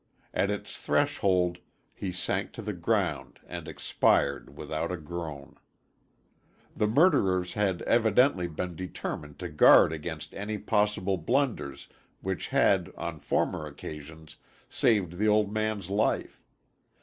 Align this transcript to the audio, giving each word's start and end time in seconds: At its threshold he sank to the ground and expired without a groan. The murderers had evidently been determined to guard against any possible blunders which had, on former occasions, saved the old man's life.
At 0.33 0.49
its 0.49 0.79
threshold 0.81 1.59
he 1.93 2.11
sank 2.11 2.53
to 2.53 2.63
the 2.63 2.73
ground 2.73 3.39
and 3.45 3.67
expired 3.67 4.57
without 4.57 4.91
a 4.91 4.97
groan. 4.97 5.57
The 6.75 6.87
murderers 6.87 7.53
had 7.53 7.83
evidently 7.83 8.47
been 8.47 8.75
determined 8.75 9.37
to 9.37 9.47
guard 9.49 9.93
against 9.93 10.33
any 10.33 10.57
possible 10.57 11.17
blunders 11.17 11.87
which 12.19 12.47
had, 12.47 12.91
on 12.97 13.19
former 13.19 13.67
occasions, 13.67 14.37
saved 14.67 15.19
the 15.19 15.27
old 15.27 15.53
man's 15.53 15.91
life. 15.91 16.41